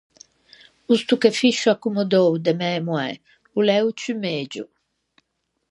O 0.91 0.93
stocchefisce 1.01 1.67
accommodou 1.73 2.31
de 2.45 2.51
mæ 2.59 2.71
moæ 2.87 3.09
o 3.57 3.59
l’é 3.65 3.79
o 3.87 3.89
ciù 3.99 4.13
megio! 4.23 4.65